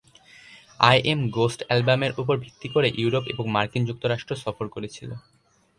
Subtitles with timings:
[0.79, 5.09] I am ghost অ্যালবামের উপর ভিত্তি করে ইউরোপ এবং মার্কিন যুক্তরাষ্ট্র সফর করেছিল।